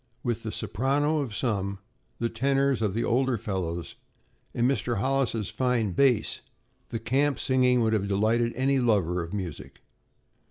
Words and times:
With 0.23 0.41
the 0.41 0.51
soprano 0.51 1.19
of 1.19 1.35
some, 1.35 1.77
the 2.17 2.27
tenors 2.27 2.81
of 2.81 2.95
the 2.95 3.03
older 3.03 3.37
fellows 3.37 3.93
and 4.51 4.67
Mr. 4.67 4.97
Hollis' 4.97 5.49
fine 5.51 5.91
bass, 5.91 6.41
the 6.89 6.97
camp 6.97 7.39
singing 7.39 7.81
would 7.81 7.93
have 7.93 8.07
delighted 8.07 8.51
any 8.55 8.79
lover 8.79 9.21
of 9.21 9.31
music. 9.31 9.81